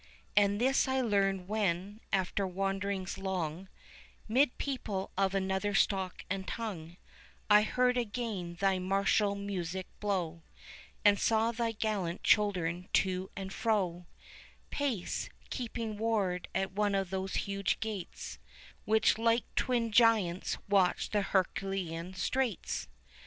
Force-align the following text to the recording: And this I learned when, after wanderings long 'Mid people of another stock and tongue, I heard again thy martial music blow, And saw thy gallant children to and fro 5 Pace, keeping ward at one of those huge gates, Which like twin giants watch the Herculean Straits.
And 0.35 0.59
this 0.59 0.87
I 0.87 0.99
learned 1.01 1.47
when, 1.47 2.01
after 2.11 2.47
wanderings 2.47 3.19
long 3.19 3.69
'Mid 4.27 4.57
people 4.57 5.11
of 5.15 5.35
another 5.35 5.75
stock 5.75 6.25
and 6.27 6.47
tongue, 6.47 6.97
I 7.51 7.61
heard 7.61 7.97
again 7.99 8.55
thy 8.59 8.79
martial 8.79 9.35
music 9.35 9.85
blow, 9.99 10.41
And 11.05 11.19
saw 11.19 11.51
thy 11.51 11.71
gallant 11.73 12.23
children 12.23 12.89
to 12.93 13.29
and 13.35 13.53
fro 13.53 14.07
5 14.71 14.71
Pace, 14.71 15.29
keeping 15.51 15.99
ward 15.99 16.47
at 16.55 16.71
one 16.71 16.95
of 16.95 17.11
those 17.11 17.35
huge 17.45 17.79
gates, 17.79 18.39
Which 18.85 19.19
like 19.19 19.43
twin 19.55 19.91
giants 19.91 20.57
watch 20.67 21.11
the 21.11 21.21
Herculean 21.21 22.15
Straits. 22.15 22.87